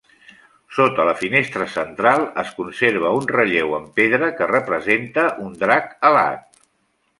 Sota 0.77 1.03
la 1.07 1.11
finestra 1.19 1.67
central 1.73 2.25
es 2.45 2.49
conserva 2.61 3.13
un 3.19 3.29
relleu 3.35 3.77
en 3.81 3.87
pedra 4.01 4.33
que 4.41 4.51
representa 4.55 5.29
un 5.47 5.55
drac 5.63 5.97
alat. 6.13 6.61